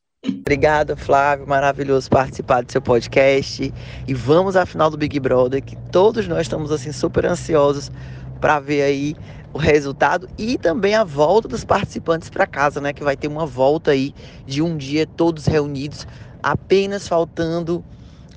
[0.50, 1.46] Obrigada, Flávio.
[1.46, 3.72] Maravilhoso participar do seu podcast.
[4.06, 7.90] E vamos à final do Big Brother, que todos nós estamos assim super ansiosos
[8.38, 9.16] para ver aí
[9.52, 12.92] o resultado e também a volta dos participantes para casa, né?
[12.92, 14.14] Que vai ter uma volta aí
[14.46, 16.06] de um dia todos reunidos,
[16.42, 17.82] apenas faltando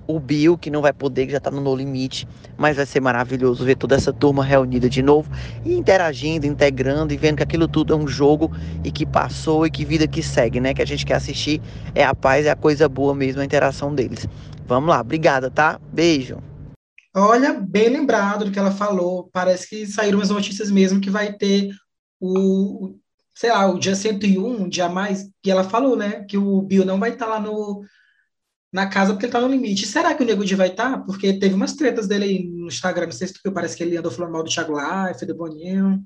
[0.08, 3.00] o Bill, que não vai poder, que já está no No Limite, mas vai ser
[3.00, 5.30] maravilhoso ver toda essa turma reunida de novo
[5.66, 8.52] e interagindo, integrando e vendo que aquilo tudo é um jogo
[8.84, 10.74] e que passou e que vida que segue, né?
[10.74, 11.62] Que a gente quer assistir
[11.96, 14.28] é a paz, é a coisa boa mesmo, a interação deles.
[14.66, 15.80] Vamos lá, obrigada, tá?
[15.92, 16.38] Beijo.
[17.16, 19.30] Olha, bem lembrado do que ela falou.
[19.32, 21.70] Parece que saíram as notícias mesmo que vai ter
[22.20, 22.96] o,
[23.36, 26.86] sei lá, o dia 101, um dia mais, e ela falou, né, que o Bill
[26.86, 27.84] não vai estar tá lá no,
[28.74, 29.86] na casa porque ele tá no limite.
[29.86, 30.94] Será que o Nego Di vai estar?
[30.94, 30.98] Tá?
[30.98, 34.12] Porque teve umas tretas dele aí no Instagram, não sei se parece que ele andou
[34.12, 36.04] falando mal do Thiago Life, do Boninho.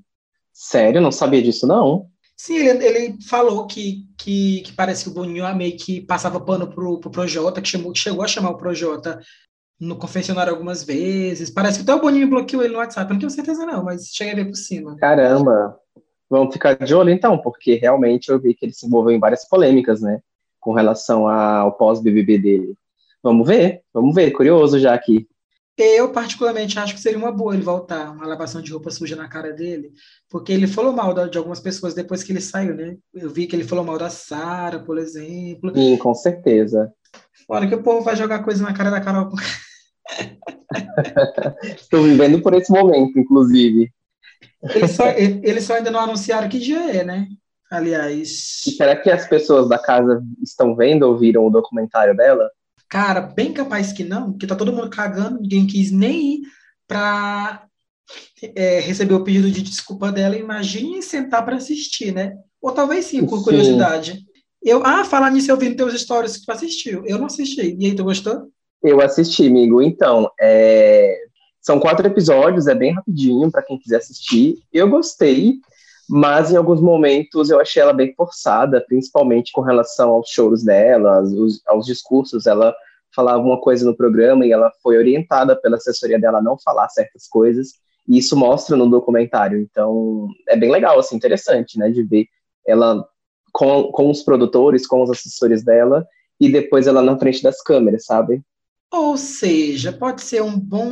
[0.52, 1.00] Sério?
[1.00, 2.06] Não sabia disso, não?
[2.36, 6.68] Sim, ele, ele falou que, que, que, parece que o Boninho meio que passava pano
[6.68, 9.18] pro, pro Projota, que, chamou, que chegou a chamar o Projota
[9.80, 11.50] no confessionário algumas vezes.
[11.50, 14.34] Parece que até o Boninho bloqueou ele no WhatsApp, não tenho certeza não, mas cheguei
[14.34, 14.94] a ver por cima.
[14.96, 15.76] Caramba!
[16.28, 19.48] Vamos ficar de olho então, porque realmente eu vi que ele se envolveu em várias
[19.48, 20.20] polêmicas, né?
[20.68, 22.74] Com relação ao pós-BBB dele.
[23.22, 25.26] Vamos ver, vamos ver, curioso já aqui.
[25.78, 29.28] Eu, particularmente, acho que seria uma boa ele voltar, uma lavação de roupa suja na
[29.28, 29.92] cara dele,
[30.28, 32.98] porque ele falou mal de algumas pessoas depois que ele saiu, né?
[33.14, 35.72] Eu vi que ele falou mal da Sara, por exemplo.
[35.74, 36.92] Sim, com certeza.
[37.48, 39.30] Olha que o povo vai jogar coisa na cara da Carol.
[41.80, 43.90] Estou vivendo por esse momento, inclusive.
[44.74, 47.26] Eles só, ele só ainda não anunciaram que dia é, né?
[47.70, 48.62] Aliás.
[48.66, 52.48] E será que as pessoas da casa estão vendo ou viram o documentário dela?
[52.88, 56.40] Cara, bem capaz que não, porque tá todo mundo cagando, ninguém quis nem ir
[56.86, 57.64] pra
[58.54, 60.36] é, receber o pedido de desculpa dela.
[60.36, 62.36] Imagine sentar para assistir, né?
[62.60, 64.24] Ou talvez sim, por curiosidade.
[64.62, 67.04] Eu, ah, falar nisso, eu vi nos teus stories que tu assistiu.
[67.06, 67.76] Eu não assisti.
[67.78, 68.48] E aí, tu gostou?
[68.82, 69.80] Eu assisti, amigo.
[69.82, 71.16] Então, é...
[71.60, 74.56] são quatro episódios, é bem rapidinho para quem quiser assistir.
[74.72, 75.54] Eu gostei,
[76.08, 81.16] mas em alguns momentos eu achei ela bem forçada, principalmente com relação aos choros dela,
[81.18, 82.46] aos, aos discursos.
[82.46, 82.74] Ela
[83.14, 86.88] falava uma coisa no programa e ela foi orientada pela assessoria dela a não falar
[86.88, 87.72] certas coisas.
[88.08, 89.58] E isso mostra no documentário.
[89.60, 92.26] Então, é bem legal, assim, interessante, né, de ver
[92.66, 93.06] ela
[93.52, 96.06] com, com os produtores, com os assessores dela,
[96.40, 98.40] e depois ela na frente das câmeras, sabe?
[98.90, 100.86] Ou seja, pode ser um bom,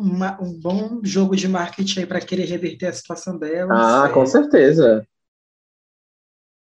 [0.00, 4.04] uma, um bom jogo de marketing aí para querer reverter a situação dela.
[4.04, 5.06] Ah, com certeza.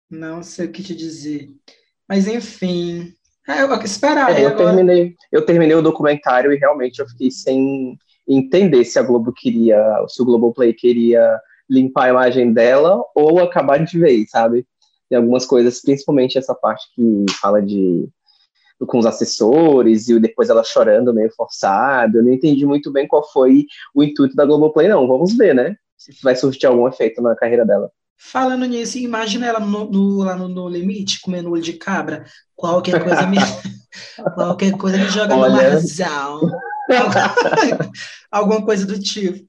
[0.10, 1.50] Não sei o que te dizer.
[2.08, 3.14] Mas enfim.
[3.48, 4.32] É, eu esperar.
[4.32, 9.04] É, eu, terminei, eu terminei o documentário e realmente eu fiquei sem entender se a
[9.04, 14.66] Globo queria, se o Globoplay queria limpar a imagem dela ou acabar de vez, sabe?
[15.10, 18.08] Tem algumas coisas, principalmente essa parte que fala de
[18.88, 22.18] com os assessores e depois ela chorando meio forçado.
[22.18, 25.08] Eu não entendi muito bem qual foi o intuito da Globoplay, não.
[25.08, 25.76] Vamos ver, né?
[25.98, 27.90] Se vai surtir algum efeito na carreira dela.
[28.18, 32.26] Falando nisso, imagina ela no, no, lá no, no, limite, comendo olho de cabra.
[32.56, 33.38] Qualquer coisa me,
[34.36, 35.50] qualquer coisa me joga Olha...
[35.50, 36.40] no marzal.
[38.32, 39.46] Alguma coisa do tipo.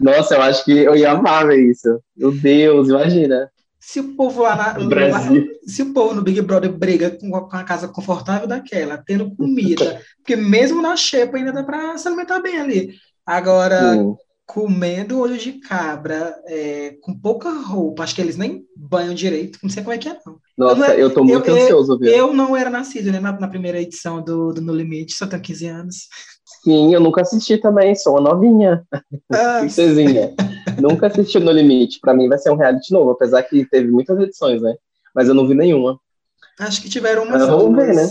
[0.00, 2.00] Nossa, eu acho que eu ia amar ver isso.
[2.16, 3.50] Meu Deus, imagina.
[3.80, 5.20] Se o povo lá, na, lá,
[5.66, 10.00] se o povo no Big Brother briga com, com a casa confortável daquela, tendo comida,
[10.18, 12.94] porque mesmo na xepa ainda dá para se alimentar bem ali.
[13.24, 14.14] Agora, Sim.
[14.46, 19.70] comendo olho de cabra, é, com pouca roupa, acho que eles nem banham direito, não
[19.70, 20.38] sei como é que é, não.
[20.58, 22.10] Nossa, eu, eu tô muito eu, ansioso, viu?
[22.10, 25.40] Eu não era nascido né, na, na primeira edição do, do No Limite, só tenho
[25.40, 25.96] 15 anos.
[26.62, 28.86] Sim, eu nunca assisti também, sou uma novinha.
[29.32, 30.34] Ah, Princesinha.
[30.78, 32.00] nunca assisti No Limite.
[32.00, 34.74] Para mim vai ser um reality novo, apesar que teve muitas edições, né?
[35.14, 35.98] Mas eu não vi nenhuma.
[36.58, 37.46] Acho que tiveram umas.
[37.46, 38.02] vamos ver, né?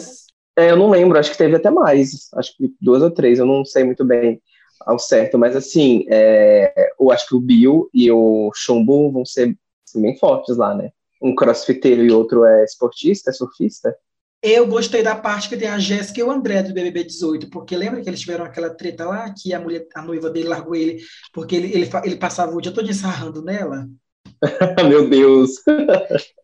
[0.58, 2.28] É, eu não lembro, acho que teve até mais.
[2.34, 4.42] Acho que duas ou três, eu não sei muito bem
[4.82, 5.38] ao certo.
[5.38, 9.56] Mas assim, é, eu acho que o Bill e o Chumbo vão ser
[9.88, 10.90] assim, bem fortes lá, né?
[11.22, 13.96] Um crossfiteiro e outro é esportista, é surfista.
[14.42, 17.76] Eu gostei da parte que tem a Jéssica e o André do BBB 18, porque
[17.76, 21.00] lembra que eles tiveram aquela treta lá, que a mulher, a noiva dele largou ele,
[21.34, 23.86] porque ele, ele, ele passava o dia todo ensarrando nela?
[24.88, 25.56] Meu Deus!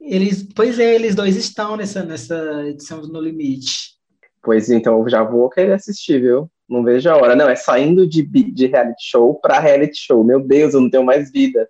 [0.01, 3.95] Eles, pois é, eles dois estão nessa, nessa edição do No Limite.
[4.43, 6.51] Pois então, eu já vou querer assistir, viu?
[6.67, 7.35] Não vejo a hora.
[7.35, 10.23] Não, é saindo de, de reality show para reality show.
[10.23, 11.67] Meu Deus, eu não tenho mais vida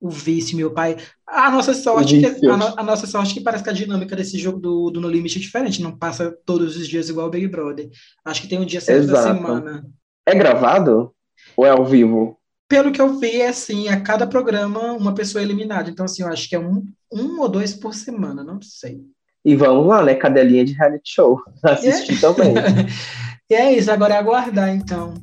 [0.00, 0.96] o vício, meu pai.
[1.26, 4.58] A nossa sorte, que, a, a, nossa sorte que parece que a dinâmica desse jogo
[4.58, 7.90] do, do No Limite é diferente, não passa todos os dias igual o Big Brother.
[8.24, 9.28] Acho que tem um dia certo Exato.
[9.28, 9.86] da semana.
[10.26, 11.12] É gravado?
[11.56, 12.38] Ou é ao vivo?
[12.68, 15.90] Pelo que eu vi, é assim, a cada programa uma pessoa é eliminada.
[15.90, 19.00] Então, assim, eu acho que é um, um ou dois por semana, não sei.
[19.44, 20.14] E vamos lá, né?
[20.14, 21.40] Cadelinha de reality show.
[21.64, 22.20] Assistir é.
[22.20, 22.54] também.
[23.50, 25.14] e é isso, agora é aguardar, então.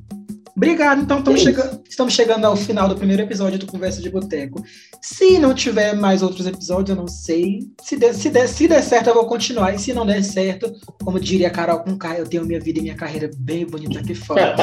[0.55, 4.63] Obrigado, então estamos, chegando, estamos chegando ao final do primeiro episódio do Conversa de Boteco.
[5.01, 7.59] Se não tiver mais outros episódios, eu não sei.
[7.83, 9.75] Se der, se der, se der certo, eu vou continuar.
[9.75, 10.71] E se não der certo,
[11.03, 14.15] como diria Carol com K, eu tenho minha vida e minha carreira bem bonita aqui
[14.15, 14.55] fora.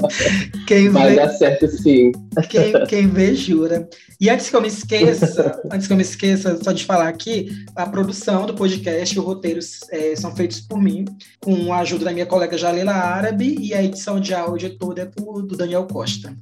[0.66, 2.10] quem Vai vê, dar certo sim.
[2.48, 3.86] Quem, quem vê, jura.
[4.18, 7.50] E antes que eu me esqueça, antes que eu me esqueça, só de falar aqui,
[7.76, 11.04] a produção do podcast e os roteiros é, são feitos por mim,
[11.42, 15.04] com a ajuda da minha colega Jalila Árabe, e a edição de áudio toda é
[15.04, 16.34] por do Daniel Costa.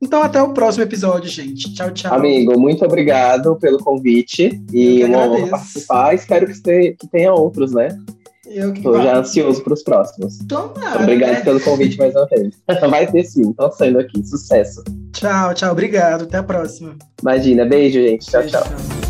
[0.00, 1.74] Então, até o próximo episódio, gente.
[1.74, 2.14] Tchau, tchau.
[2.14, 4.62] Amigo, muito obrigado pelo convite.
[4.72, 6.14] E uma honra participar.
[6.14, 7.88] Espero que, tenha outros, né?
[8.46, 10.38] Eu que Tô já ansioso para os próximos.
[10.46, 11.40] Tomara, Obrigado né?
[11.40, 12.54] pelo convite mais uma vez.
[12.90, 14.22] Vai ter sim, tô saindo aqui.
[14.22, 14.84] Sucesso.
[15.12, 15.72] Tchau, tchau.
[15.72, 16.24] Obrigado.
[16.24, 16.94] Até a próxima.
[17.22, 17.64] Imagina.
[17.64, 18.26] Beijo, gente.
[18.26, 18.64] Tchau, beijo, tchau.
[18.64, 19.03] tchau.